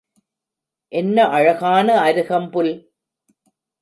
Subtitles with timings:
[0.91, 2.73] என்ன அழகான அருகம்புல்?